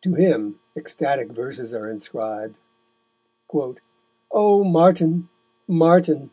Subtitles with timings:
[0.00, 2.56] To him ecstatic verses are inscribed:
[4.32, 5.28] _O Martin!
[5.66, 6.30] Martin!